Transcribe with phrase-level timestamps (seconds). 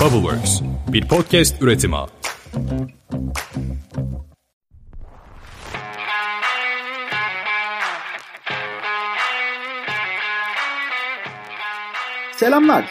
[0.00, 1.96] Bubbleworks, bir podcast üretimi.
[12.36, 12.84] Selamlar.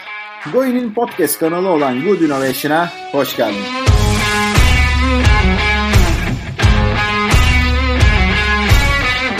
[0.53, 3.55] Goin'in podcast kanalı olan Good Innovation'a hoş geldin.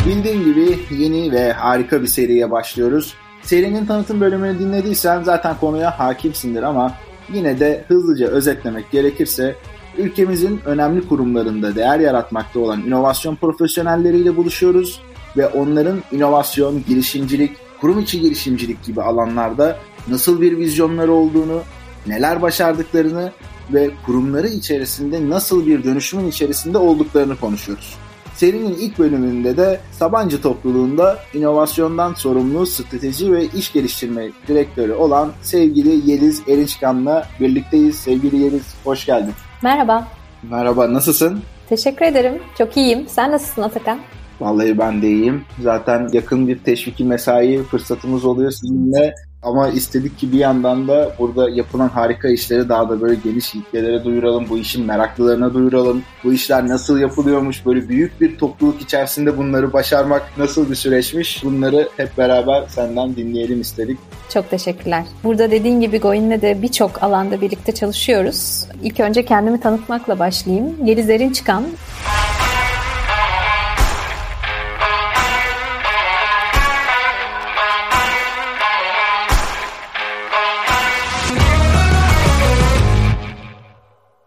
[0.05, 3.13] Bildiğin gibi yeni ve harika bir seriye başlıyoruz.
[3.41, 6.93] Serinin tanıtım bölümünü dinlediysen zaten konuya hakimsindir ama
[7.33, 9.55] yine de hızlıca özetlemek gerekirse
[9.97, 15.01] ülkemizin önemli kurumlarında değer yaratmakta olan inovasyon profesyonelleriyle buluşuyoruz
[15.37, 21.61] ve onların inovasyon, girişimcilik, kurum içi girişimcilik gibi alanlarda nasıl bir vizyonları olduğunu,
[22.07, 23.31] neler başardıklarını
[23.73, 27.97] ve kurumları içerisinde nasıl bir dönüşümün içerisinde olduklarını konuşuyoruz.
[28.39, 36.11] Serinin ilk bölümünde de Sabancı topluluğunda inovasyondan sorumlu strateji ve iş geliştirme direktörü olan sevgili
[36.11, 37.95] Yeliz Erinçkan'la birlikteyiz.
[37.95, 39.33] Sevgili Yeliz hoş geldin.
[39.63, 40.07] Merhaba.
[40.43, 41.41] Merhaba nasılsın?
[41.69, 42.41] Teşekkür ederim.
[42.57, 43.07] Çok iyiyim.
[43.07, 43.99] Sen nasılsın Atakan?
[44.39, 45.45] Vallahi ben de iyiyim.
[45.61, 49.15] Zaten yakın bir teşviki mesai fırsatımız oluyor sizinle.
[49.43, 54.03] Ama istedik ki bir yandan da burada yapılan harika işleri daha da böyle geniş kitlelere
[54.03, 54.49] duyuralım.
[54.49, 56.03] Bu işin meraklılarına duyuralım.
[56.23, 57.65] Bu işler nasıl yapılıyormuş?
[57.65, 61.43] Böyle büyük bir topluluk içerisinde bunları başarmak nasıl bir süreçmiş?
[61.43, 63.99] Bunları hep beraber senden dinleyelim istedik.
[64.29, 65.05] Çok teşekkürler.
[65.23, 68.65] Burada dediğin gibi Goin'le de birçok alanda birlikte çalışıyoruz.
[68.83, 70.85] İlk önce kendimi tanıtmakla başlayayım.
[70.85, 71.63] Yelizlerin çıkan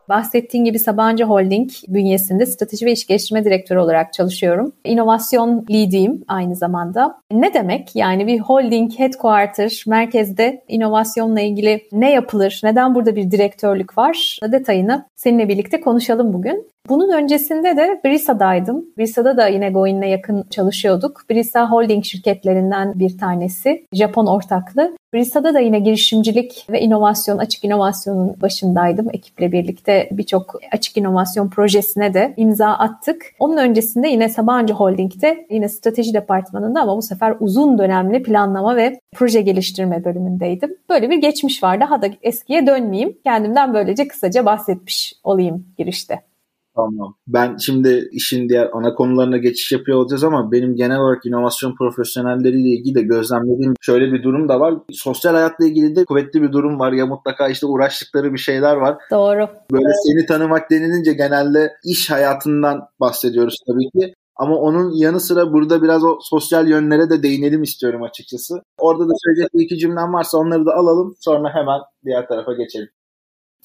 [0.08, 4.72] Bahsettiğim gibi Sabancı Holding bünyesinde strateji ve iş geliştirme direktörü olarak çalışıyorum.
[4.84, 7.19] İnovasyon lead'iyim aynı zamanda.
[7.33, 7.97] Ne demek?
[7.97, 12.61] Yani bir holding headquarter merkezde inovasyonla ilgili ne yapılır?
[12.64, 14.39] Neden burada bir direktörlük var?
[14.53, 16.73] Detayını seninle birlikte konuşalım bugün.
[16.89, 18.85] Bunun öncesinde de Brisa'daydım.
[18.99, 21.25] Brisa'da da yine Goin'le yakın çalışıyorduk.
[21.31, 23.87] Brisa Holding şirketlerinden bir tanesi.
[23.93, 24.97] Japon ortaklı.
[25.15, 29.09] Brisa'da da yine girişimcilik ve inovasyon, açık inovasyonun başındaydım.
[29.13, 33.27] Ekiple birlikte birçok açık inovasyon projesine de imza attık.
[33.39, 39.01] Onun öncesinde yine Sabancı Holding'de yine strateji departmanında ama bu sefer uzun dönemli planlama ve
[39.15, 40.77] proje geliştirme bölümündeydim.
[40.91, 41.81] Böyle bir geçmiş var.
[41.81, 43.19] Daha da eskiye dönmeyeyim.
[43.25, 46.32] Kendimden böylece kısaca bahsetmiş olayım girişte.
[46.77, 47.15] Tamam.
[47.27, 52.69] Ben şimdi işin diğer ana konularına geçiş yapıyor olacağız ama benim genel olarak inovasyon profesyonelleriyle
[52.69, 54.75] ilgili de gözlemlediğim şöyle bir durum da var.
[54.91, 56.93] Sosyal hayatla ilgili de kuvvetli bir durum var.
[56.93, 58.97] Ya mutlaka işte uğraştıkları bir şeyler var.
[59.11, 59.49] Doğru.
[59.73, 59.97] Böyle evet.
[60.07, 64.15] seni tanımak denilince genelde iş hayatından bahsediyoruz tabii ki.
[64.37, 68.63] Ama onun yanı sıra burada biraz o sosyal yönlere de değinelim istiyorum açıkçası.
[68.79, 71.15] Orada da söyleyecek bir iki cümlem varsa onları da alalım.
[71.21, 72.89] Sonra hemen diğer tarafa geçelim.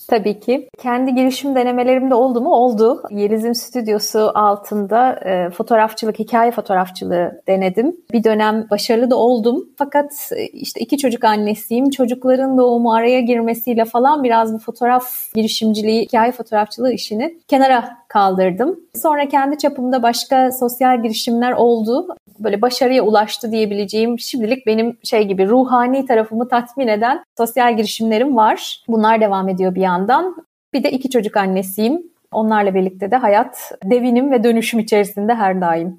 [0.07, 0.69] Tabii ki.
[0.77, 2.49] Kendi girişim denemelerimde oldu mu?
[2.49, 3.03] Oldu.
[3.09, 7.95] Yeliz'in stüdyosu altında e, fotoğrafçılık, hikaye fotoğrafçılığı denedim.
[8.13, 9.69] Bir dönem başarılı da oldum.
[9.77, 11.89] Fakat e, işte iki çocuk annesiyim.
[11.89, 18.79] Çocukların doğumu araya girmesiyle falan biraz bu fotoğraf girişimciliği, hikaye fotoğrafçılığı işini kenara kaldırdım.
[18.95, 22.07] Sonra kendi çapımda başka sosyal girişimler oldu.
[22.39, 28.83] Böyle başarıya ulaştı diyebileceğim şimdilik benim şey gibi ruhani tarafımı tatmin eden sosyal girişimlerim var.
[28.87, 30.35] Bunlar devam ediyor bir yandan.
[30.73, 32.03] Bir de iki çocuk annesiyim.
[32.31, 35.97] Onlarla birlikte de hayat devinim ve dönüşüm içerisinde her daim.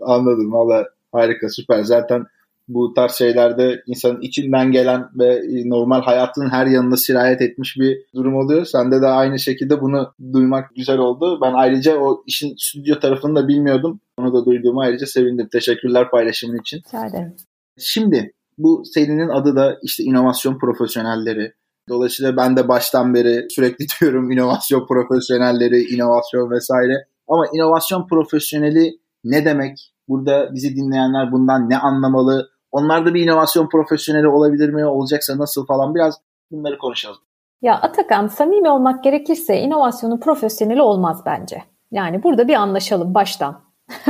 [0.00, 1.82] Anladım valla harika süper.
[1.82, 2.26] Zaten
[2.74, 8.36] bu tarz şeylerde insanın içinden gelen ve normal hayatın her yanında sirayet etmiş bir durum
[8.36, 8.64] oluyor.
[8.64, 11.38] Sende de aynı şekilde bunu duymak güzel oldu.
[11.42, 14.00] Ben ayrıca o işin stüdyo tarafını da bilmiyordum.
[14.16, 15.48] Onu da duyduğuma ayrıca sevindim.
[15.52, 16.78] Teşekkürler paylaşımın için.
[16.78, 17.36] Rica ederim.
[17.78, 21.52] Şimdi bu serinin adı da işte inovasyon profesyonelleri.
[21.88, 27.06] Dolayısıyla ben de baştan beri sürekli diyorum inovasyon profesyonelleri, inovasyon vesaire.
[27.28, 29.92] Ama inovasyon profesyoneli ne demek?
[30.08, 32.50] Burada bizi dinleyenler bundan ne anlamalı?
[32.72, 34.86] Onlar da bir inovasyon profesyoneli olabilir mi?
[34.86, 36.20] Olacaksa nasıl falan biraz
[36.50, 37.18] bunları konuşalım.
[37.62, 41.62] Ya Atakan samimi olmak gerekirse inovasyonun profesyoneli olmaz bence.
[41.92, 43.60] Yani burada bir anlaşalım baştan.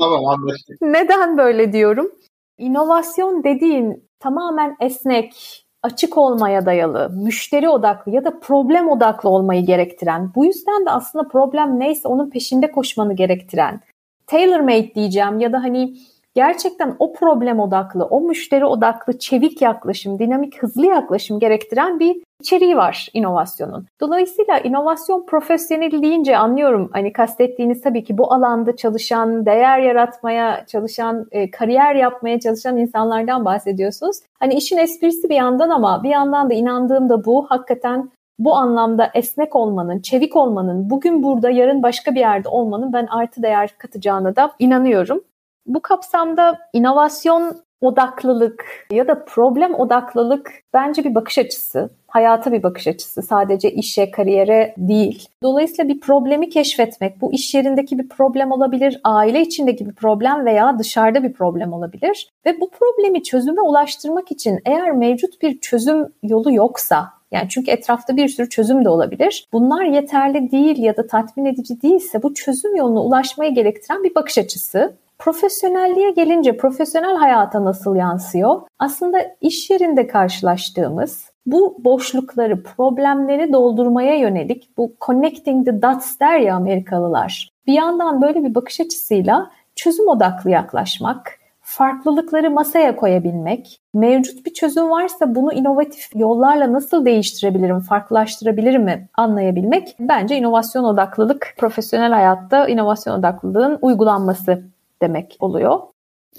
[0.00, 0.76] tamam anlaştık.
[0.80, 2.10] Neden böyle diyorum?
[2.58, 10.32] İnovasyon dediğin tamamen esnek, açık olmaya dayalı, müşteri odaklı ya da problem odaklı olmayı gerektiren,
[10.34, 13.80] bu yüzden de aslında problem neyse onun peşinde koşmanı gerektiren,
[14.26, 15.96] tailor made diyeceğim ya da hani
[16.34, 22.76] gerçekten o problem odaklı, o müşteri odaklı, çevik yaklaşım, dinamik, hızlı yaklaşım gerektiren bir içeriği
[22.76, 23.86] var inovasyonun.
[24.00, 31.26] Dolayısıyla inovasyon profesyoneli deyince anlıyorum hani kastettiğiniz tabii ki bu alanda çalışan, değer yaratmaya çalışan,
[31.32, 34.16] e, kariyer yapmaya çalışan insanlardan bahsediyorsunuz.
[34.40, 39.10] Hani işin esprisi bir yandan ama bir yandan da inandığım da bu hakikaten bu anlamda
[39.14, 44.36] esnek olmanın, çevik olmanın, bugün burada yarın başka bir yerde olmanın ben artı değer katacağına
[44.36, 45.24] da inanıyorum.
[45.66, 51.90] Bu kapsamda inovasyon odaklılık ya da problem odaklılık bence bir bakış açısı.
[52.06, 53.22] Hayata bir bakış açısı.
[53.22, 55.28] Sadece işe, kariyere değil.
[55.42, 60.78] Dolayısıyla bir problemi keşfetmek, bu iş yerindeki bir problem olabilir, aile içindeki bir problem veya
[60.78, 62.30] dışarıda bir problem olabilir.
[62.46, 68.16] Ve bu problemi çözüme ulaştırmak için eğer mevcut bir çözüm yolu yoksa, yani çünkü etrafta
[68.16, 69.46] bir sürü çözüm de olabilir.
[69.52, 74.38] Bunlar yeterli değil ya da tatmin edici değilse bu çözüm yoluna ulaşmayı gerektiren bir bakış
[74.38, 74.96] açısı.
[75.18, 78.60] Profesyonelliğe gelince profesyonel hayata nasıl yansıyor?
[78.78, 86.54] Aslında iş yerinde karşılaştığımız bu boşlukları, problemleri doldurmaya yönelik bu connecting the dots der ya
[86.54, 87.50] Amerikalılar.
[87.66, 94.90] Bir yandan böyle bir bakış açısıyla çözüm odaklı yaklaşmak, farklılıkları masaya koyabilmek, mevcut bir çözüm
[94.90, 103.18] varsa bunu inovatif yollarla nasıl değiştirebilirim, farklılaştırabilirim mi anlayabilmek bence inovasyon odaklılık, profesyonel hayatta inovasyon
[103.18, 104.62] odaklılığın uygulanması
[105.04, 105.78] demek oluyor.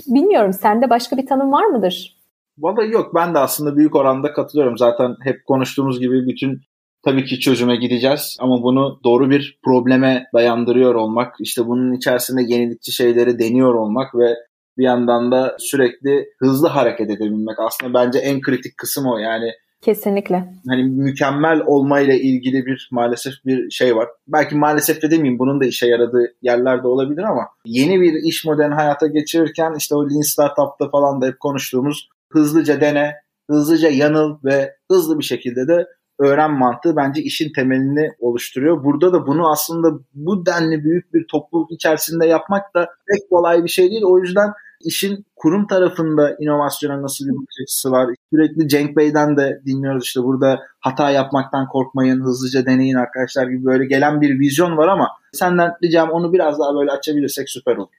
[0.07, 2.17] Bilmiyorum sende başka bir tanım var mıdır?
[2.57, 4.77] Vallahi yok ben de aslında büyük oranda katılıyorum.
[4.77, 6.61] Zaten hep konuştuğumuz gibi bütün
[7.05, 12.91] tabii ki çözüme gideceğiz ama bunu doğru bir probleme dayandırıyor olmak, işte bunun içerisinde yenilikçi
[12.91, 14.35] şeyleri deniyor olmak ve
[14.77, 19.17] bir yandan da sürekli hızlı hareket edebilmek aslında bence en kritik kısım o.
[19.17, 19.51] Yani
[19.85, 20.53] Kesinlikle.
[20.67, 24.09] Hani mükemmel olmayla ilgili bir maalesef bir şey var.
[24.27, 28.45] Belki maalesef de demeyeyim bunun da işe yaradığı yerler de olabilir ama yeni bir iş
[28.45, 33.13] modelini hayata geçirirken işte o Lean Startup'ta falan da hep konuştuğumuz hızlıca dene,
[33.49, 35.87] hızlıca yanıl ve hızlı bir şekilde de
[36.19, 38.83] öğren mantığı bence işin temelini oluşturuyor.
[38.83, 43.69] Burada da bunu aslında bu denli büyük bir topluluk içerisinde yapmak da pek kolay bir
[43.69, 44.03] şey değil.
[44.05, 44.49] O yüzden
[44.81, 48.09] işin kurum tarafında inovasyona nasıl bir bakış açısı var?
[48.33, 53.85] Sürekli Cenk Bey'den de dinliyoruz işte burada hata yapmaktan korkmayın, hızlıca deneyin arkadaşlar gibi böyle
[53.85, 57.95] gelen bir vizyon var ama senden ricam onu biraz daha böyle açabilirsek süper olur.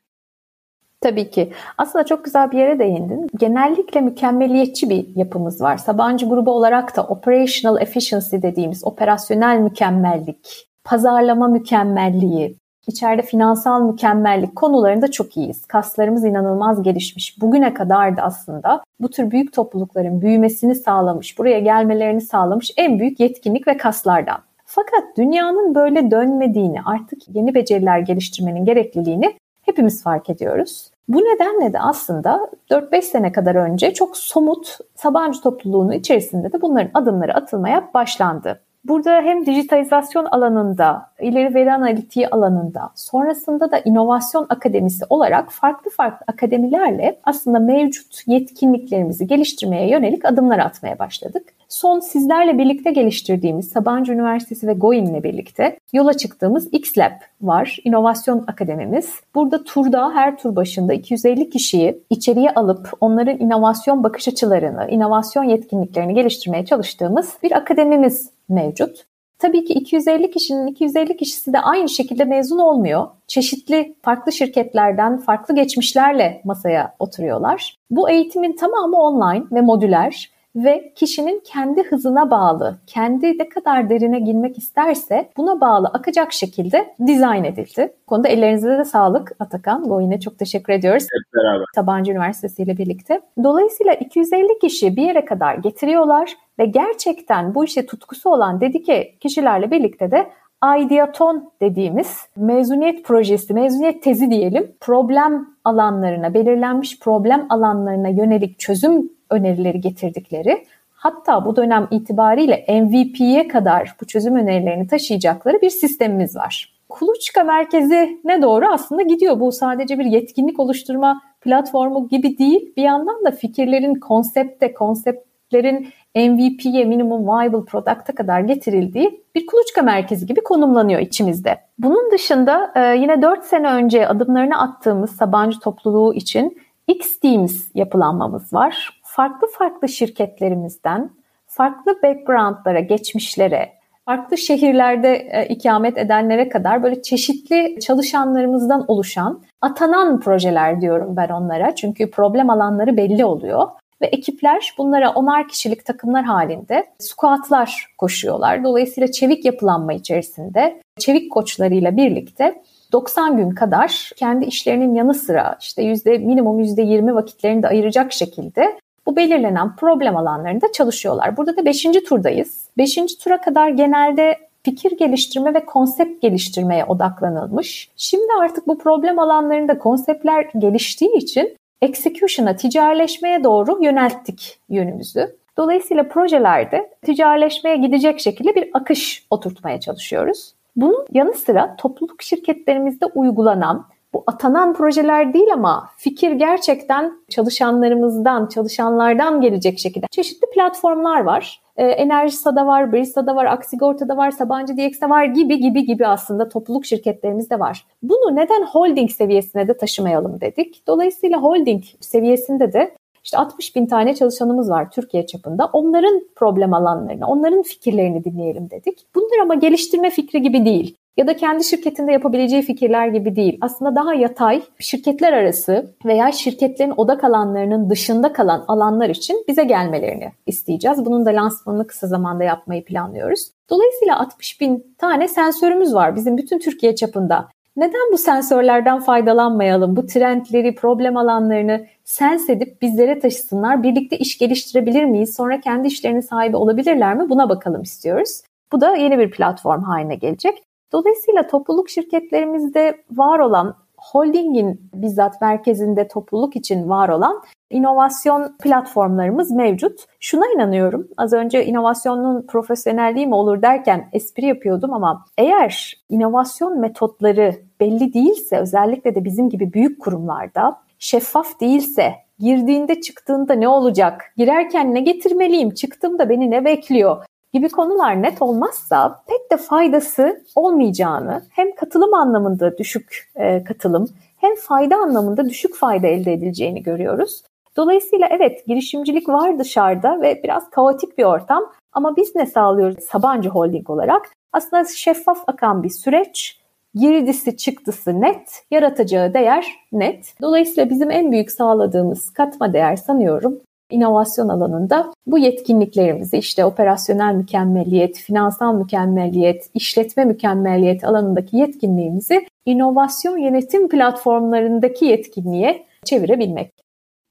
[1.00, 1.52] Tabii ki.
[1.78, 3.26] Aslında çok güzel bir yere değindin.
[3.38, 5.76] Genellikle mükemmeliyetçi bir yapımız var.
[5.76, 15.10] Sabancı grubu olarak da operational efficiency dediğimiz operasyonel mükemmellik, pazarlama mükemmelliği, İçeride finansal mükemmellik konularında
[15.10, 15.66] çok iyiyiz.
[15.66, 17.40] Kaslarımız inanılmaz gelişmiş.
[17.40, 23.20] Bugüne kadar da aslında bu tür büyük toplulukların büyümesini sağlamış, buraya gelmelerini sağlamış en büyük
[23.20, 24.38] yetkinlik ve kaslardan.
[24.64, 30.90] Fakat dünyanın böyle dönmediğini, artık yeni beceriler geliştirmenin gerekliliğini hepimiz fark ediyoruz.
[31.08, 36.90] Bu nedenle de aslında 4-5 sene kadar önce çok somut Sabancı topluluğunun içerisinde de bunların
[36.94, 38.60] adımları atılmaya başlandı.
[38.88, 46.24] Burada hem dijitalizasyon alanında, ileri veri analitiği alanında, sonrasında da inovasyon akademisi olarak farklı farklı
[46.26, 51.42] akademilerle aslında mevcut yetkinliklerimizi geliştirmeye yönelik adımlar atmaya başladık.
[51.68, 57.12] Son sizlerle birlikte geliştirdiğimiz Sabancı Üniversitesi ve GOİN ile birlikte yola çıktığımız XLab
[57.42, 57.78] var.
[57.84, 59.14] İnovasyon akademimiz.
[59.34, 66.14] Burada turda her tur başında 250 kişiyi içeriye alıp onların inovasyon bakış açılarını, inovasyon yetkinliklerini
[66.14, 69.06] geliştirmeye çalıştığımız bir akademimiz mevcut.
[69.38, 73.08] Tabii ki 250 kişinin 250 kişisi de aynı şekilde mezun olmuyor.
[73.26, 77.76] Çeşitli farklı şirketlerden farklı geçmişlerle masaya oturuyorlar.
[77.90, 84.20] Bu eğitimin tamamı online ve modüler ve kişinin kendi hızına bağlı, kendi ne kadar derine
[84.20, 87.92] girmek isterse buna bağlı akacak şekilde dizayn edildi.
[88.02, 89.88] Bu konuda ellerinize de sağlık Atakan.
[89.88, 91.02] Goyin'e çok teşekkür ediyoruz.
[91.02, 91.64] Hep beraber.
[91.74, 93.20] Sabancı Üniversitesi ile birlikte.
[93.44, 99.70] Dolayısıyla 250 kişi bir yere kadar getiriyorlar ve gerçekten bu işe tutkusu olan dedike kişilerle
[99.70, 100.26] birlikte de
[100.64, 109.80] Ideaton dediğimiz mezuniyet projesi, mezuniyet tezi diyelim, problem alanlarına, belirlenmiş problem alanlarına yönelik çözüm önerileri
[109.80, 116.76] getirdikleri, hatta bu dönem itibariyle MVP'ye kadar bu çözüm önerilerini taşıyacakları bir sistemimiz var.
[116.88, 119.40] Kuluçka merkezi ne doğru aslında gidiyor.
[119.40, 122.72] Bu sadece bir yetkinlik oluşturma platformu gibi değil.
[122.76, 130.26] Bir yandan da fikirlerin konsepte, konseptlerin MVP'ye minimum viable product'a kadar getirildiği bir kuluçka merkezi
[130.26, 131.58] gibi konumlanıyor içimizde.
[131.78, 138.95] Bunun dışında e, yine 4 sene önce adımlarını attığımız Sabancı topluluğu için X-Teams yapılanmamız var.
[139.16, 141.10] Farklı farklı şirketlerimizden,
[141.46, 143.72] farklı backgroundlara, geçmişlere,
[144.04, 151.74] farklı şehirlerde e, ikamet edenlere kadar böyle çeşitli çalışanlarımızdan oluşan atanan projeler diyorum ben onlara.
[151.74, 153.68] Çünkü problem alanları belli oluyor.
[154.02, 158.64] ve ekipler bunlara onar kişilik takımlar halinde squatlar koşuyorlar.
[158.64, 165.82] Dolayısıyla çevik yapılanma içerisinde çevik koçlarıyla birlikte 90 gün kadar kendi işlerinin yanı sıra işte
[165.82, 171.36] yüzde minimum yüzde 20 vakitlerini de ayıracak şekilde bu belirlenen problem alanlarında çalışıyorlar.
[171.36, 171.82] Burada da 5.
[172.08, 172.68] turdayız.
[172.78, 172.94] 5.
[173.24, 177.90] tura kadar genelde fikir geliştirme ve konsept geliştirmeye odaklanılmış.
[177.96, 185.36] Şimdi artık bu problem alanlarında konseptler geliştiği için execution'a, ticarileşmeye doğru yönelttik yönümüzü.
[185.56, 190.54] Dolayısıyla projelerde ticarileşmeye gidecek şekilde bir akış oturtmaya çalışıyoruz.
[190.76, 193.86] Bunun yanı sıra topluluk şirketlerimizde uygulanan
[194.16, 201.60] bu atanan projeler değil ama fikir gerçekten çalışanlarımızdan, çalışanlardan gelecek şekilde çeşitli platformlar var.
[201.76, 206.86] E, Enerjisa'da var, Brista'da var, Aksigorta'da var, Sabancı DX'de var gibi gibi gibi aslında topluluk
[206.86, 207.86] şirketlerimizde var.
[208.02, 210.82] Bunu neden holding seviyesine de taşımayalım dedik.
[210.86, 212.94] Dolayısıyla holding seviyesinde de
[213.24, 215.70] işte 60 bin tane çalışanımız var Türkiye çapında.
[215.72, 219.06] Onların problem alanlarını, onların fikirlerini dinleyelim dedik.
[219.14, 223.58] Bunlar ama geliştirme fikri gibi değil ya da kendi şirketinde yapabileceği fikirler gibi değil.
[223.60, 230.32] Aslında daha yatay, şirketler arası veya şirketlerin odak alanlarının dışında kalan alanlar için bize gelmelerini
[230.46, 231.04] isteyeceğiz.
[231.04, 233.50] Bunun da lansmanını kısa zamanda yapmayı planlıyoruz.
[233.70, 237.48] Dolayısıyla 60 bin tane sensörümüz var bizim bütün Türkiye çapında.
[237.76, 239.96] Neden bu sensörlerden faydalanmayalım?
[239.96, 243.82] Bu trendleri, problem alanlarını sens edip bizlere taşısınlar.
[243.82, 245.34] Birlikte iş geliştirebilir miyiz?
[245.36, 247.28] Sonra kendi işlerinin sahibi olabilirler mi?
[247.28, 248.42] Buna bakalım istiyoruz.
[248.72, 250.65] Bu da yeni bir platform haline gelecek.
[250.92, 260.00] Dolayısıyla topluluk şirketlerimizde var olan holdingin bizzat merkezinde topluluk için var olan inovasyon platformlarımız mevcut.
[260.20, 261.08] Şuna inanıyorum.
[261.16, 268.58] Az önce inovasyonun profesyonelliği mi olur derken espri yapıyordum ama eğer inovasyon metotları belli değilse
[268.58, 274.32] özellikle de bizim gibi büyük kurumlarda şeffaf değilse girdiğinde çıktığında ne olacak?
[274.36, 275.70] Girerken ne getirmeliyim?
[275.70, 277.24] Çıktığımda beni ne bekliyor?
[277.56, 284.56] Gibi konular net olmazsa pek de faydası olmayacağını hem katılım anlamında düşük e, katılım hem
[284.56, 287.42] fayda anlamında düşük fayda elde edileceğini görüyoruz.
[287.76, 293.48] Dolayısıyla evet girişimcilik var dışarıda ve biraz kaotik bir ortam ama biz ne sağlıyoruz Sabancı
[293.48, 294.30] Holding olarak?
[294.52, 296.60] Aslında şeffaf akan bir süreç,
[296.94, 300.34] girdisi çıktısı net, yaratacağı değer net.
[300.42, 303.58] Dolayısıyla bizim en büyük sağladığımız katma değer sanıyorum
[303.90, 313.88] inovasyon alanında bu yetkinliklerimizi işte operasyonel mükemmeliyet, finansal mükemmeliyet, işletme mükemmeliyet alanındaki yetkinliğimizi inovasyon yönetim
[313.88, 316.72] platformlarındaki yetkinliğe çevirebilmek.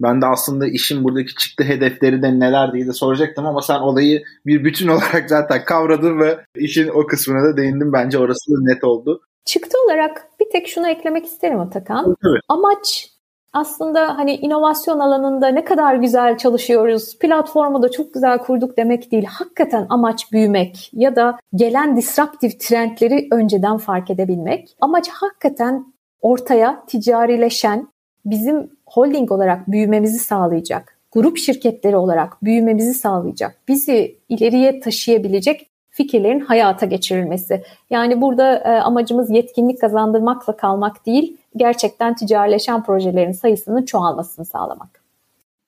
[0.02, 4.24] Ben de aslında işin buradaki çıktı hedefleri de neler diye de soracaktım ama sen olayı
[4.46, 7.94] bir bütün olarak zaten kavradın ve işin o kısmına da değindin.
[7.94, 9.22] Bence orası da net oldu.
[9.46, 12.16] Çıktı olarak bir tek şunu eklemek isterim Atakan.
[12.26, 12.42] Evet.
[12.50, 13.15] Amaç
[13.56, 19.26] aslında hani inovasyon alanında ne kadar güzel çalışıyoruz, platformu da çok güzel kurduk demek değil.
[19.26, 24.76] Hakikaten amaç büyümek ya da gelen disruptif trendleri önceden fark edebilmek.
[24.82, 25.86] Amaç hakikaten
[26.22, 27.88] ortaya ticarileşen,
[28.26, 36.86] bizim holding olarak büyümemizi sağlayacak, grup şirketleri olarak büyümemizi sağlayacak, bizi ileriye taşıyabilecek fikirlerin hayata
[36.86, 37.64] geçirilmesi.
[37.90, 45.02] Yani burada e, amacımız yetkinlik kazandırmakla kalmak değil, gerçekten ticarileşen projelerin sayısının çoğalmasını sağlamak.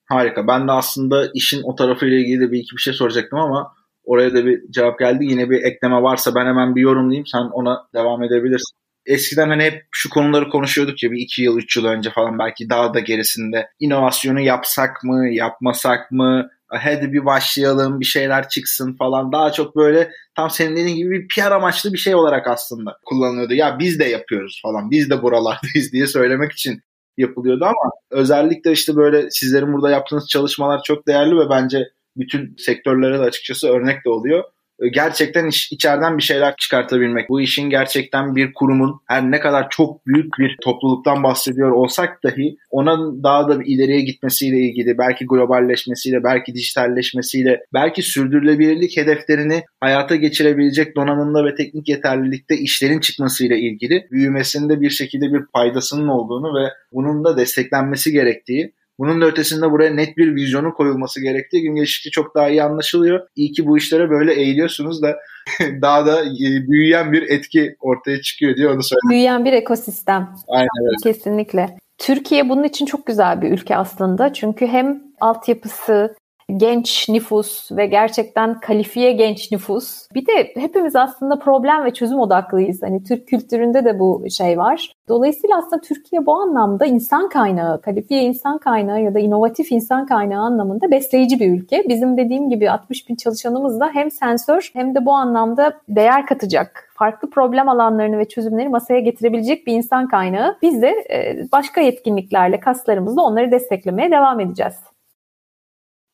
[0.04, 0.46] Harika.
[0.46, 3.72] Ben de aslında işin o tarafıyla ilgili de bir iki bir şey soracaktım ama
[4.04, 5.24] oraya da bir cevap geldi.
[5.24, 7.26] Yine bir ekleme varsa ben hemen bir yorumlayayım.
[7.26, 8.78] Sen ona devam edebilirsin.
[9.06, 12.70] Eskiden hani hep şu konuları konuşuyorduk ya bir iki yıl, üç yıl önce falan belki
[12.70, 13.68] daha da gerisinde.
[13.80, 16.50] inovasyonu yapsak mı, yapmasak mı?
[16.68, 21.28] Hadi bir başlayalım bir şeyler çıksın falan daha çok böyle tam senin dediğin gibi bir
[21.28, 23.54] PR amaçlı bir şey olarak aslında kullanılıyordu.
[23.54, 26.82] Ya biz de yapıyoruz falan biz de buralardayız diye söylemek için
[27.16, 31.84] yapılıyordu ama özellikle işte böyle sizlerin burada yaptığınız çalışmalar çok değerli ve bence
[32.16, 34.44] bütün sektörlere de açıkçası örnek de oluyor
[34.92, 37.28] gerçekten iç, içeriden bir şeyler çıkartabilmek.
[37.28, 42.56] Bu işin gerçekten bir kurumun her ne kadar çok büyük bir topluluktan bahsediyor olsak dahi
[42.70, 50.96] ona daha da ileriye gitmesiyle ilgili belki globalleşmesiyle, belki dijitalleşmesiyle, belki sürdürülebilirlik hedeflerini hayata geçirebilecek
[50.96, 57.24] donanımda ve teknik yeterlilikte işlerin çıkmasıyla ilgili büyümesinde bir şekilde bir faydasının olduğunu ve bunun
[57.24, 62.34] da desteklenmesi gerektiği bunun da ötesinde buraya net bir vizyonun koyulması gerektiği gün geçtikçe çok
[62.34, 63.26] daha iyi anlaşılıyor.
[63.36, 65.16] İyi ki bu işlere böyle eğiliyorsunuz da
[65.82, 69.10] daha da e, büyüyen bir etki ortaya çıkıyor diye onu söyleyeyim.
[69.10, 70.34] Büyüyen bir ekosistem.
[70.48, 70.96] Aynen öyle.
[71.02, 71.78] Kesinlikle.
[71.98, 74.32] Türkiye bunun için çok güzel bir ülke aslında.
[74.32, 76.14] Çünkü hem altyapısı
[76.56, 80.08] genç nüfus ve gerçekten kalifiye genç nüfus.
[80.14, 82.82] Bir de hepimiz aslında problem ve çözüm odaklıyız.
[82.82, 84.92] Hani Türk kültüründe de bu şey var.
[85.08, 90.42] Dolayısıyla aslında Türkiye bu anlamda insan kaynağı, kalifiye insan kaynağı ya da inovatif insan kaynağı
[90.42, 91.84] anlamında besleyici bir ülke.
[91.88, 96.88] Bizim dediğim gibi 60 bin çalışanımız da hem sensör hem de bu anlamda değer katacak
[96.94, 100.56] farklı problem alanlarını ve çözümleri masaya getirebilecek bir insan kaynağı.
[100.62, 104.74] Biz de e, başka yetkinliklerle, kaslarımızla onları desteklemeye devam edeceğiz.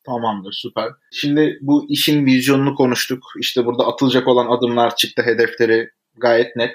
[0.05, 0.89] Tamamdır süper.
[1.11, 3.23] Şimdi bu işin vizyonunu konuştuk.
[3.39, 6.71] İşte burada atılacak olan adımlar çıktı, hedefleri gayet net.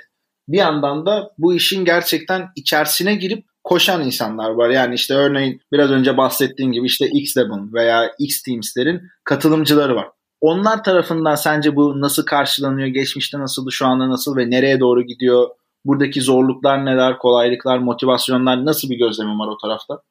[0.48, 4.70] Bir yandan da bu işin gerçekten içerisine girip koşan insanlar var.
[4.70, 10.08] Yani işte örneğin biraz önce bahsettiğim gibi işte X-Lab'ın veya X-Teams'lerin katılımcıları var.
[10.40, 12.88] Onlar tarafından sence bu nasıl karşılanıyor?
[12.88, 15.48] Geçmişte nasıldı, şu anda nasıl ve nereye doğru gidiyor?
[15.84, 20.02] Buradaki zorluklar neler, kolaylıklar, motivasyonlar nasıl bir gözlemim var o tarafta?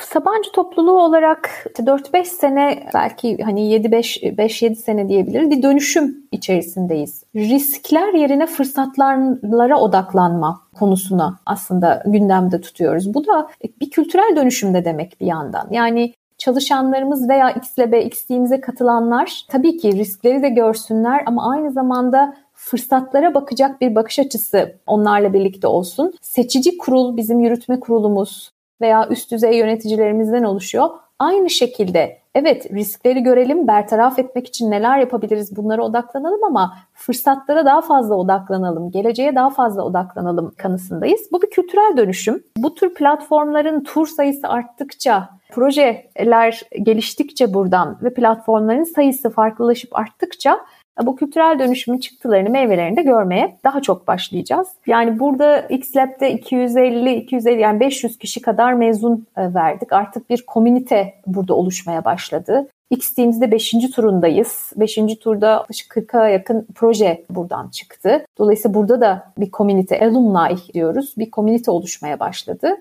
[0.00, 7.24] Sabancı topluluğu olarak 4-5 sene belki hani 7-5-7 sene diyebiliriz bir dönüşüm içerisindeyiz.
[7.36, 13.14] Riskler yerine fırsatlara odaklanma konusuna aslında gündemde tutuyoruz.
[13.14, 13.48] Bu da
[13.80, 15.68] bir kültürel dönüşüm de demek bir yandan.
[15.70, 23.34] Yani çalışanlarımız veya XLB, XT'imize katılanlar tabii ki riskleri de görsünler ama aynı zamanda fırsatlara
[23.34, 26.14] bakacak bir bakış açısı onlarla birlikte olsun.
[26.20, 28.50] Seçici kurul bizim yürütme kurulumuz
[28.80, 30.88] veya üst düzey yöneticilerimizden oluşuyor.
[31.18, 37.80] Aynı şekilde evet riskleri görelim, bertaraf etmek için neler yapabiliriz bunlara odaklanalım ama fırsatlara daha
[37.80, 41.20] fazla odaklanalım, geleceğe daha fazla odaklanalım kanısındayız.
[41.32, 42.42] Bu bir kültürel dönüşüm.
[42.56, 50.60] Bu tür platformların tur sayısı arttıkça, projeler geliştikçe buradan ve platformların sayısı farklılaşıp arttıkça
[51.06, 54.68] bu kültürel dönüşümün çıktılarını, meyvelerini de görmeye daha çok başlayacağız.
[54.86, 59.92] Yani burada X-Lab'de 250, 250 yani 500 kişi kadar mezun e, verdik.
[59.92, 62.68] Artık bir komünite burada oluşmaya başladı.
[62.90, 63.74] X Teams'de 5.
[63.94, 64.72] turundayız.
[64.76, 64.98] 5.
[65.20, 68.24] turda yaklaşık 40'a yakın proje buradan çıktı.
[68.38, 71.14] Dolayısıyla burada da bir komünite, alumni diyoruz.
[71.18, 72.76] Bir komünite oluşmaya başladı.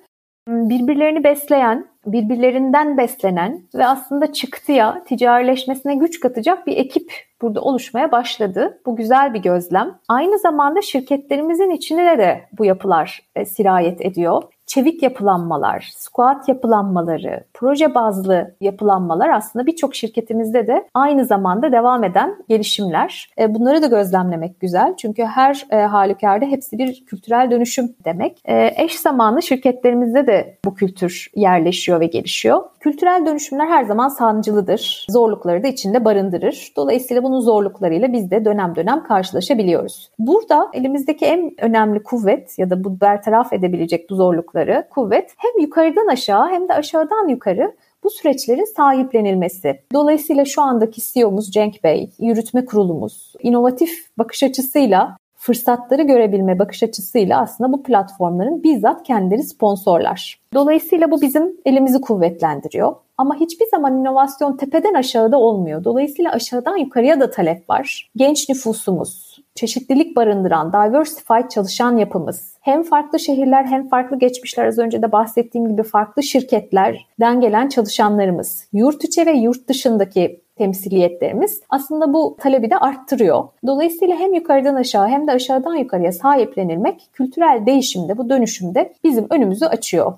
[0.47, 8.81] Birbirlerini besleyen, birbirlerinden beslenen ve aslında çıktıya, ticarileşmesine güç katacak bir ekip burada oluşmaya başladı.
[8.85, 9.99] Bu güzel bir gözlem.
[10.07, 17.95] Aynı zamanda şirketlerimizin içine de bu yapılar e, sirayet ediyor çevik yapılanmalar, squat yapılanmaları, proje
[17.95, 23.29] bazlı yapılanmalar aslında birçok şirketimizde de aynı zamanda devam eden gelişimler.
[23.39, 24.95] E, bunları da gözlemlemek güzel.
[24.97, 28.41] Çünkü her e, halükarda hepsi bir kültürel dönüşüm demek.
[28.45, 32.61] E, eş zamanlı şirketlerimizde de bu kültür yerleşiyor ve gelişiyor.
[32.87, 35.05] Kültürel dönüşümler her zaman sancılıdır.
[35.09, 36.73] Zorlukları da içinde barındırır.
[36.75, 40.11] Dolayısıyla bunun zorluklarıyla biz de dönem dönem karşılaşabiliyoruz.
[40.19, 46.07] Burada elimizdeki en önemli kuvvet ya da bu bertaraf edebilecek bu zorlukları kuvvet hem yukarıdan
[46.07, 49.79] aşağı hem de aşağıdan yukarı bu süreçlerin sahiplenilmesi.
[49.93, 57.41] Dolayısıyla şu andaki CEO'muz Cenk Bey, yürütme kurulumuz, inovatif bakış açısıyla fırsatları görebilme bakış açısıyla
[57.41, 60.39] aslında bu platformların bizzat kendileri sponsorlar.
[60.53, 62.95] Dolayısıyla bu bizim elimizi kuvvetlendiriyor.
[63.17, 65.83] Ama hiçbir zaman inovasyon tepeden aşağıda olmuyor.
[65.83, 68.09] Dolayısıyla aşağıdan yukarıya da talep var.
[68.15, 75.01] Genç nüfusumuz, çeşitlilik barındıran, diversified çalışan yapımız, hem farklı şehirler hem farklı geçmişler az önce
[75.01, 82.37] de bahsettiğim gibi farklı şirketlerden gelen çalışanlarımız, yurt içi ve yurt dışındaki temsiliyetlerimiz aslında bu
[82.39, 83.43] talebi de arttırıyor.
[83.65, 89.65] Dolayısıyla hem yukarıdan aşağı hem de aşağıdan yukarıya sahiplenilmek kültürel değişimde, bu dönüşümde bizim önümüzü
[89.65, 90.13] açıyor.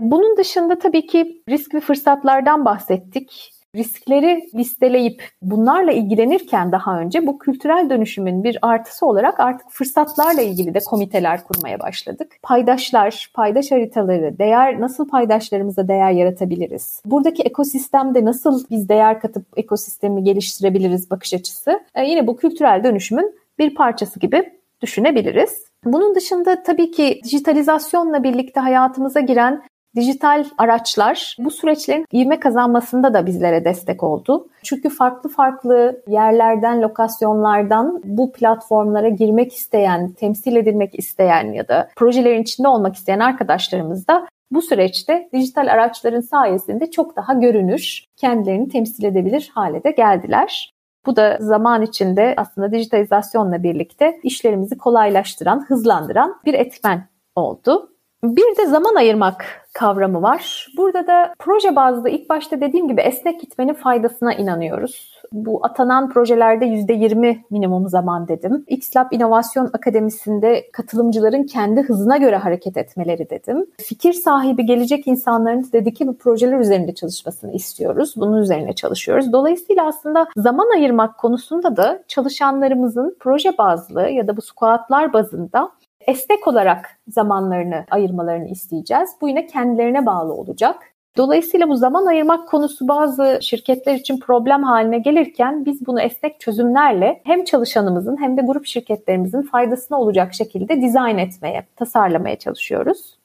[0.00, 7.38] Bunun dışında tabii ki risk ve fırsatlardan bahsettik riskleri listeleyip bunlarla ilgilenirken daha önce bu
[7.38, 12.36] kültürel dönüşümün bir artısı olarak artık fırsatlarla ilgili de komiteler kurmaya başladık.
[12.42, 17.02] Paydaşlar, paydaş haritaları, değer nasıl paydaşlarımıza değer yaratabiliriz?
[17.04, 21.80] Buradaki ekosistemde nasıl biz değer katıp ekosistemi geliştirebiliriz bakış açısı?
[21.94, 25.64] E yine bu kültürel dönüşümün bir parçası gibi düşünebiliriz.
[25.84, 29.62] Bunun dışında tabii ki dijitalizasyonla birlikte hayatımıza giren
[29.96, 34.48] Dijital araçlar bu süreçlerin ivme kazanmasında da bizlere destek oldu.
[34.62, 42.42] Çünkü farklı farklı yerlerden, lokasyonlardan bu platformlara girmek isteyen, temsil edilmek isteyen ya da projelerin
[42.42, 49.04] içinde olmak isteyen arkadaşlarımız da bu süreçte dijital araçların sayesinde çok daha görünür, kendilerini temsil
[49.04, 50.72] edebilir hale de geldiler.
[51.06, 57.91] Bu da zaman içinde aslında dijitalizasyonla birlikte işlerimizi kolaylaştıran, hızlandıran bir etmen oldu.
[58.24, 60.68] Bir de zaman ayırmak kavramı var.
[60.76, 65.22] Burada da proje bazlı ilk başta dediğim gibi esnek gitmenin faydasına inanıyoruz.
[65.32, 68.64] Bu atanan projelerde %20 minimum zaman dedim.
[68.68, 73.66] XLab İnovasyon Akademisi'nde katılımcıların kendi hızına göre hareket etmeleri dedim.
[73.78, 78.14] Fikir sahibi gelecek insanların dediki bu projeler üzerinde çalışmasını istiyoruz.
[78.16, 79.32] Bunun üzerine çalışıyoruz.
[79.32, 85.70] Dolayısıyla aslında zaman ayırmak konusunda da çalışanlarımızın proje bazlı ya da bu squatlar bazında
[86.06, 89.10] esnek olarak zamanlarını ayırmalarını isteyeceğiz.
[89.20, 90.76] Bu yine kendilerine bağlı olacak.
[91.16, 97.20] Dolayısıyla bu zaman ayırmak konusu bazı şirketler için problem haline gelirken biz bunu esnek çözümlerle
[97.24, 103.18] hem çalışanımızın hem de grup şirketlerimizin faydasına olacak şekilde dizayn etmeye, tasarlamaya çalışıyoruz.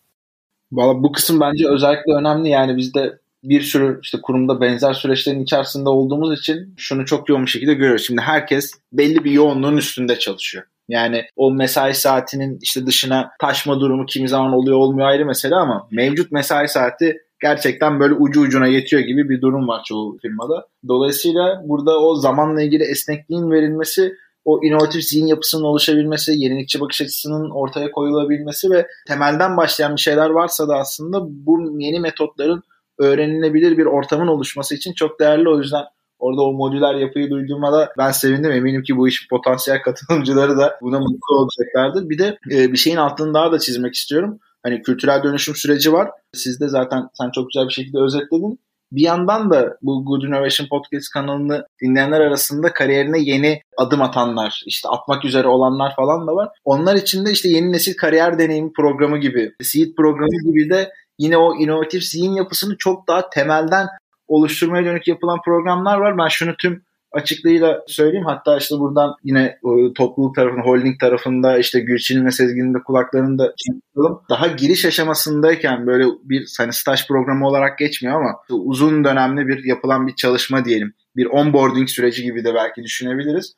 [0.71, 2.49] Valla bu kısım bence özellikle önemli.
[2.49, 7.45] Yani biz de bir sürü işte kurumda benzer süreçlerin içerisinde olduğumuz için şunu çok yoğun
[7.45, 8.05] bir şekilde görüyoruz.
[8.05, 10.65] Şimdi herkes belli bir yoğunluğun üstünde çalışıyor.
[10.87, 15.87] Yani o mesai saatinin işte dışına taşma durumu kimi zaman oluyor olmuyor ayrı mesele ama
[15.91, 20.67] mevcut mesai saati gerçekten böyle ucu ucuna yetiyor gibi bir durum var çoğu firmada.
[20.87, 24.13] Dolayısıyla burada o zamanla ilgili esnekliğin verilmesi
[24.45, 30.29] o inovatif zihin yapısının oluşabilmesi, yenilikçi bakış açısının ortaya koyulabilmesi ve temelden başlayan bir şeyler
[30.29, 32.63] varsa da aslında bu yeni metotların
[32.99, 35.49] öğrenilebilir bir ortamın oluşması için çok değerli.
[35.49, 35.83] O yüzden
[36.19, 38.51] orada o modüler yapıyı duyduğuma da ben sevindim.
[38.51, 42.09] Eminim ki bu iş potansiyel katılımcıları da buna mutlu olacaklardır.
[42.09, 44.39] Bir de e, bir şeyin altını daha da çizmek istiyorum.
[44.63, 46.09] Hani kültürel dönüşüm süreci var.
[46.33, 48.59] Siz de zaten sen çok güzel bir şekilde özetledin.
[48.91, 54.89] Bir yandan da bu Good Innovation Podcast kanalını dinleyenler arasında kariyerine yeni adım atanlar, işte
[54.89, 56.49] atmak üzere olanlar falan da var.
[56.65, 61.37] Onlar için de işte yeni nesil kariyer deneyimi programı gibi, Seed programı gibi de yine
[61.37, 63.87] o inovatif zihin yapısını çok daha temelden
[64.27, 66.17] oluşturmaya dönük yapılan programlar var.
[66.17, 68.25] Ben şunu tüm açıklığıyla söyleyeyim.
[68.25, 73.37] Hatta işte buradan yine e, topluluk tarafında, holding tarafında işte Gülçin'in ve Sezgin'in de kulaklarını
[73.37, 74.21] da çekiyorum.
[74.29, 80.07] Daha giriş aşamasındayken böyle bir hani staj programı olarak geçmiyor ama uzun dönemli bir yapılan
[80.07, 80.93] bir çalışma diyelim.
[81.15, 83.53] Bir onboarding süreci gibi de belki düşünebiliriz.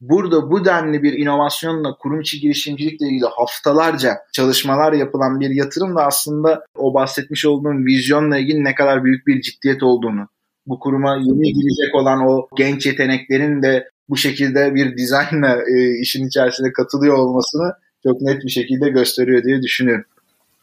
[0.00, 6.06] Burada bu denli bir inovasyonla kurum içi girişimcilikle ilgili haftalarca çalışmalar yapılan bir yatırım da
[6.06, 10.28] aslında o bahsetmiş olduğum vizyonla ilgili ne kadar büyük bir ciddiyet olduğunu,
[10.66, 16.26] bu kuruma yeni girecek olan o genç yeteneklerin de bu şekilde bir dizaynla e, işin
[16.26, 20.04] içerisinde katılıyor olmasını çok net bir şekilde gösteriyor diye düşünüyorum.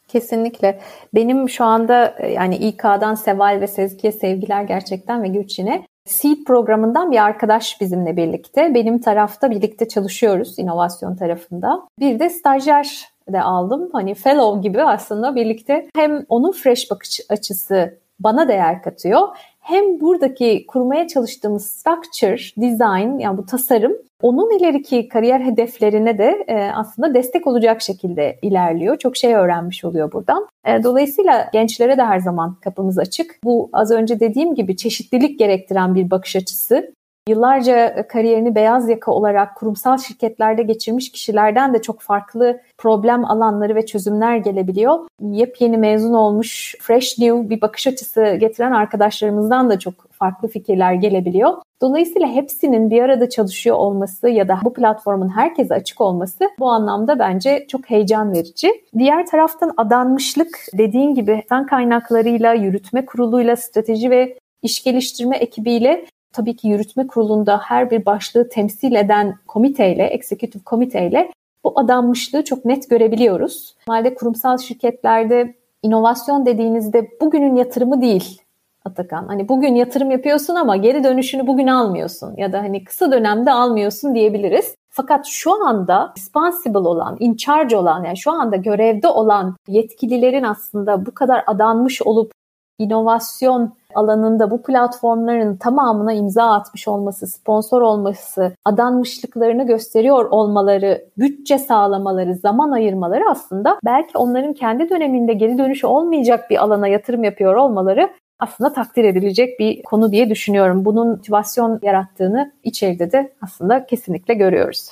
[0.08, 0.80] Kesinlikle.
[1.16, 5.86] Benim şu anda e, yani İK'dan Seval ve Sezgi'ye sevgiler gerçekten ve Gülçin'e.
[6.08, 8.74] Seed programından bir arkadaş bizimle birlikte.
[8.74, 11.88] Benim tarafta birlikte çalışıyoruz inovasyon tarafında.
[12.00, 13.90] Bir de stajyer de aldım.
[13.94, 19.28] Hani fellow gibi aslında birlikte hem onun fresh bakış açısı bana değer katıyor
[19.68, 26.72] hem buradaki kurmaya çalıştığımız structure, design yani bu tasarım onun ileriki kariyer hedeflerine de e,
[26.76, 28.98] aslında destek olacak şekilde ilerliyor.
[28.98, 30.48] Çok şey öğrenmiş oluyor buradan.
[30.66, 33.40] E, dolayısıyla gençlere de her zaman kapımız açık.
[33.44, 36.94] Bu az önce dediğim gibi çeşitlilik gerektiren bir bakış açısı.
[37.28, 43.86] Yıllarca kariyerini beyaz yaka olarak kurumsal şirketlerde geçirmiş kişilerden de çok farklı problem alanları ve
[43.86, 45.00] çözümler gelebiliyor.
[45.22, 51.54] Yepyeni mezun olmuş, fresh new bir bakış açısı getiren arkadaşlarımızdan da çok farklı fikirler gelebiliyor.
[51.82, 57.20] Dolayısıyla hepsinin bir arada çalışıyor olması ya da bu platformun herkese açık olması bu anlamda
[57.20, 58.72] bence çok heyecan verici.
[58.98, 66.06] Diğer taraftan adanmışlık dediğin gibi insan kaynaklarıyla, yürütme kuruluyla, strateji ve iş geliştirme ekibiyle
[66.38, 71.32] tabii ki yürütme kurulunda her bir başlığı temsil eden komiteyle, executive komiteyle
[71.64, 73.76] bu adanmışlığı çok net görebiliyoruz.
[73.88, 78.42] Normalde kurumsal şirketlerde inovasyon dediğinizde bugünün yatırımı değil
[78.86, 79.28] Atakan.
[79.28, 84.16] Hani bugün yatırım yapıyorsun ama geri dönüşünü bugün almıyorsun ya da hani kısa dönemde almıyorsun
[84.16, 84.76] diyebiliriz.
[84.90, 91.06] Fakat şu anda responsible olan, in charge olan yani şu anda görevde olan yetkililerin aslında
[91.06, 92.32] bu kadar adanmış olup
[92.80, 102.36] inovasyon alanında bu platformların tamamına imza atmış olması, sponsor olması, adanmışlıklarını gösteriyor olmaları, bütçe sağlamaları,
[102.36, 108.10] zaman ayırmaları aslında belki onların kendi döneminde geri dönüşü olmayacak bir alana yatırım yapıyor olmaları
[108.40, 110.86] aslında takdir edilecek bir konu diye düşünüyorum.
[110.86, 114.90] Bunun motivasyon yarattığını içeride de aslında kesinlikle görüyoruz.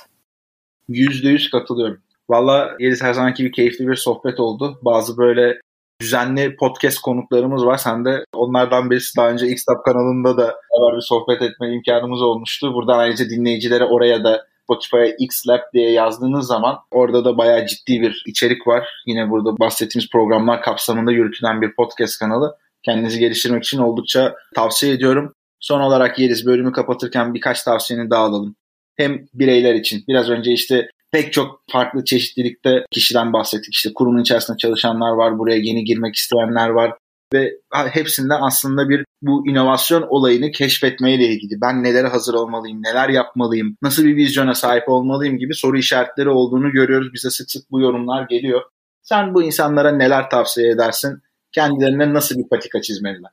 [0.88, 1.98] Yüzde yüz katılıyorum.
[2.28, 4.78] Valla Yeliz her zamanki bir keyifli bir sohbet oldu.
[4.82, 5.60] Bazı böyle
[6.00, 7.76] düzenli podcast konuklarımız var.
[7.76, 12.74] Sen de onlardan birisi daha önce Xtap kanalında da beraber bir sohbet etme imkanımız olmuştu.
[12.74, 18.22] Buradan ayrıca dinleyicilere oraya da Spotify'a Xlab diye yazdığınız zaman orada da bayağı ciddi bir
[18.26, 18.88] içerik var.
[19.06, 22.56] Yine burada bahsettiğimiz programlar kapsamında yürütülen bir podcast kanalı.
[22.82, 25.32] Kendinizi geliştirmek için oldukça tavsiye ediyorum.
[25.60, 28.56] Son olarak Yeriz bölümü kapatırken birkaç tavsiyeni daha alalım.
[28.96, 33.74] Hem bireyler için biraz önce işte pek çok farklı çeşitlilikte kişiden bahsettik.
[33.74, 36.92] İşte kurumun içerisinde çalışanlar var, buraya yeni girmek isteyenler var.
[37.34, 41.60] ve hepsinde aslında bir bu inovasyon olayını keşfetmeyle ilgili.
[41.60, 46.72] Ben nelere hazır olmalıyım, neler yapmalıyım, nasıl bir vizyona sahip olmalıyım gibi soru işaretleri olduğunu
[46.72, 47.12] görüyoruz.
[47.14, 48.62] Bize sık sık bu yorumlar geliyor.
[49.02, 51.22] Sen bu insanlara neler tavsiye edersin?
[51.52, 53.30] Kendilerine nasıl bir patika çizmeliler?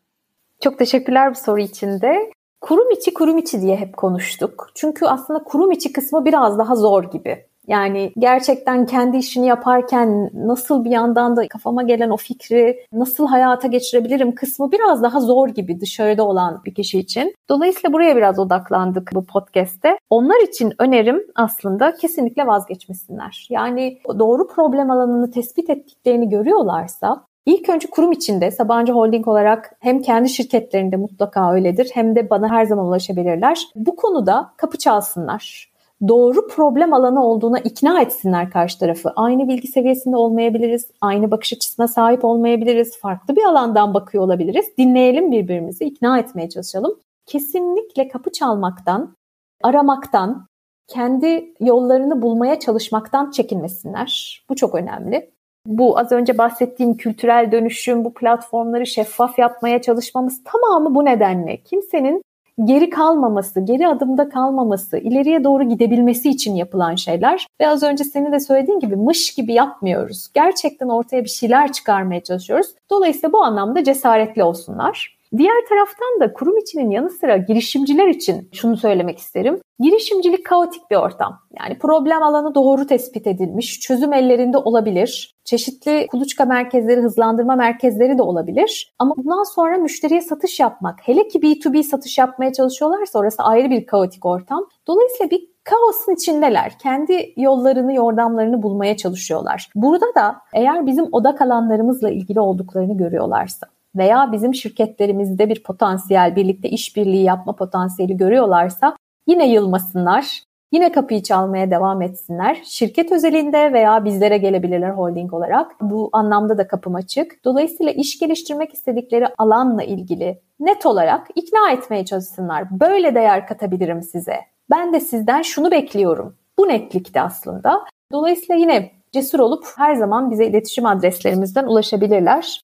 [0.64, 2.32] Çok teşekkürler bu soru için de.
[2.62, 4.72] Kurum içi kurum içi diye hep konuştuk.
[4.76, 7.46] Çünkü aslında kurum içi kısmı biraz daha zor gibi.
[7.68, 13.68] Yani gerçekten kendi işini yaparken nasıl bir yandan da kafama gelen o fikri nasıl hayata
[13.68, 17.36] geçirebilirim kısmı biraz daha zor gibi dışarıda olan bir kişi için.
[17.50, 19.98] Dolayısıyla buraya biraz odaklandık bu podcast'te.
[20.10, 23.48] Onlar için önerim aslında kesinlikle vazgeçmesinler.
[23.50, 30.02] Yani doğru problem alanını tespit ettiklerini görüyorlarsa İlk önce kurum içinde Sabancı Holding olarak hem
[30.02, 33.68] kendi şirketlerinde mutlaka öyledir hem de bana her zaman ulaşabilirler.
[33.76, 35.73] Bu konuda kapı çalsınlar
[36.08, 39.14] doğru problem alanı olduğuna ikna etsinler karşı tarafı.
[39.16, 44.66] Aynı bilgi seviyesinde olmayabiliriz, aynı bakış açısına sahip olmayabiliriz, farklı bir alandan bakıyor olabiliriz.
[44.78, 47.00] Dinleyelim birbirimizi, ikna etmeye çalışalım.
[47.26, 49.16] Kesinlikle kapı çalmaktan,
[49.64, 50.48] aramaktan,
[50.88, 54.44] kendi yollarını bulmaya çalışmaktan çekinmesinler.
[54.50, 55.30] Bu çok önemli.
[55.66, 61.58] Bu az önce bahsettiğim kültürel dönüşüm, bu platformları şeffaf yapmaya çalışmamız tamamı bu nedenle.
[61.58, 62.22] Kimsenin
[62.66, 67.48] geri kalmaması, geri adımda kalmaması, ileriye doğru gidebilmesi için yapılan şeyler.
[67.62, 70.28] Ve az önce senin de söylediğin gibi mış gibi yapmıyoruz.
[70.34, 72.68] Gerçekten ortaya bir şeyler çıkarmaya çalışıyoruz.
[72.90, 75.18] Dolayısıyla bu anlamda cesaretli olsunlar.
[75.38, 79.60] Diğer taraftan da kurum içinin yanı sıra girişimciler için şunu söylemek isterim.
[79.80, 81.40] Girişimcilik kaotik bir ortam.
[81.60, 85.36] Yani problem alanı doğru tespit edilmiş, çözüm ellerinde olabilir.
[85.46, 88.94] Çeşitli kuluçka merkezleri, hızlandırma merkezleri de olabilir.
[89.00, 93.86] Ama bundan sonra müşteriye satış yapmak, hele ki B2B satış yapmaya çalışıyorlarsa orası ayrı bir
[93.86, 94.68] kaotik ortam.
[94.88, 96.78] Dolayısıyla bir kaosun içindeler.
[96.80, 99.70] Kendi yollarını, yordamlarını bulmaya çalışıyorlar.
[99.76, 106.70] Burada da eğer bizim odak alanlarımızla ilgili olduklarını görüyorlarsa, veya bizim şirketlerimizde bir potansiyel, birlikte
[106.70, 108.96] işbirliği yapma potansiyeli görüyorlarsa
[109.28, 110.44] yine yılmasınlar.
[110.72, 112.62] Yine kapıyı çalmaya devam etsinler.
[112.66, 115.72] Şirket özelinde veya bizlere gelebilirler holding olarak.
[115.82, 117.46] Bu anlamda da kapım açık.
[117.46, 122.80] Dolayısıyla iş geliştirmek istedikleri alanla ilgili net olarak ikna etmeye çalışsınlar.
[122.80, 124.36] Böyle değer katabilirim size.
[124.72, 126.36] Ben de sizden şunu bekliyorum.
[126.58, 127.86] Bu netlikte aslında.
[128.12, 132.62] Dolayısıyla yine cesur olup her zaman bize iletişim adreslerimizden ulaşabilirler.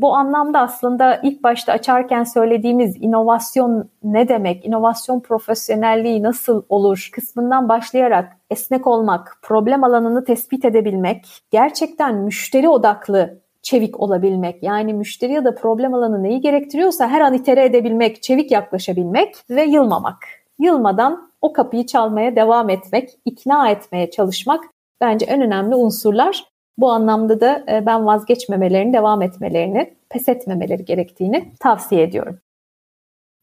[0.00, 7.68] Bu anlamda aslında ilk başta açarken söylediğimiz inovasyon ne demek, inovasyon profesyonelliği nasıl olur kısmından
[7.68, 14.62] başlayarak esnek olmak, problem alanını tespit edebilmek, gerçekten müşteri odaklı çevik olabilmek.
[14.62, 19.62] Yani müşteri ya da problem alanı neyi gerektiriyorsa her an itere edebilmek, çevik yaklaşabilmek ve
[19.64, 20.16] yılmamak.
[20.58, 24.64] Yılmadan o kapıyı çalmaya devam etmek, ikna etmeye çalışmak
[25.00, 26.44] bence en önemli unsurlar.
[26.78, 32.38] Bu anlamda da e, ben vazgeçmemelerini, devam etmelerini, pes etmemeleri gerektiğini tavsiye ediyorum.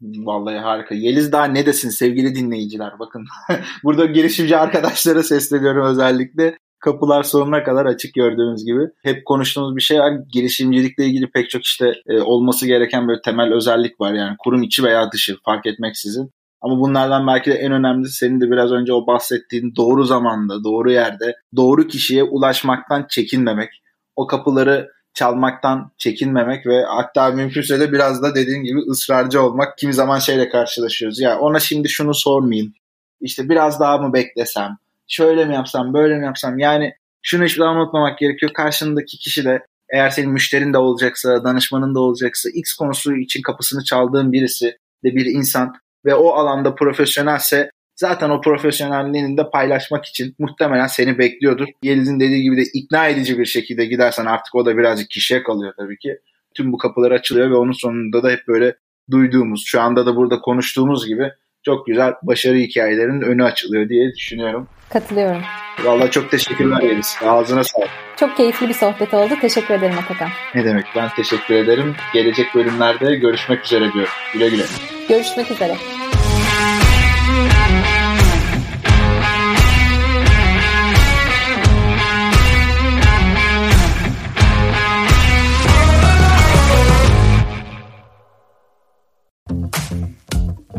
[0.02, 0.96] Vallahi harika.
[0.96, 3.26] Yeliz daha ne desin sevgili dinleyiciler bakın.
[3.84, 6.58] Burada girişimci arkadaşlara sesleniyorum özellikle.
[6.80, 8.82] Kapılar sonuna kadar açık gördüğünüz gibi.
[9.04, 10.14] Hep konuştuğumuz bir şey var.
[10.34, 14.14] Girişimcilikle ilgili pek çok işte e, olması gereken böyle temel özellik var.
[14.14, 16.32] Yani kurum içi veya dışı fark etmeksizin.
[16.62, 20.92] Ama bunlardan belki de en önemlisi senin de biraz önce o bahsettiğin doğru zamanda, doğru
[20.92, 23.70] yerde, doğru kişiye ulaşmaktan çekinmemek.
[24.16, 29.78] O kapıları çalmaktan çekinmemek ve hatta mümkünse de biraz da dediğin gibi ısrarcı olmak.
[29.78, 31.20] Kimi zaman şeyle karşılaşıyoruz.
[31.20, 32.74] Ya ona şimdi şunu sormayayım.
[33.22, 34.78] İşte biraz daha mı beklesem?
[35.08, 36.60] Şöyle mi yapsam, böyle mi yapsam?
[36.60, 38.54] Yani şunu hiçbir zaman unutmamak gerekiyor.
[38.54, 43.84] Karşındaki kişi de eğer senin müşterin de olacaksa, danışmanın da olacaksa, X konusu için kapısını
[43.84, 45.74] çaldığın birisi de bir insan
[46.06, 51.68] ve o alanda profesyonelse zaten o profesyonelliğini de paylaşmak için muhtemelen seni bekliyordur.
[51.84, 55.74] Yeliz'in dediği gibi de ikna edici bir şekilde gidersen artık o da birazcık kişiye kalıyor
[55.78, 56.20] tabii ki.
[56.56, 58.76] Tüm bu kapılar açılıyor ve onun sonunda da hep böyle
[59.12, 61.32] duyduğumuz, şu anda da burada konuştuğumuz gibi
[61.68, 64.68] çok güzel başarı hikayelerinin önü açılıyor diye düşünüyorum.
[64.90, 65.42] Katılıyorum.
[65.84, 67.18] Vallahi çok teşekkürler Yeliz.
[67.26, 67.90] Ağzına sağlık.
[68.20, 69.34] Çok keyifli bir sohbet oldu.
[69.42, 70.30] Teşekkür ederim Atakan.
[70.56, 71.96] Ne demek ben teşekkür ederim.
[72.14, 74.14] Gelecek bölümlerde görüşmek üzere diyorum.
[74.34, 74.64] Güle güle.
[75.10, 75.76] Görüşmek üzere.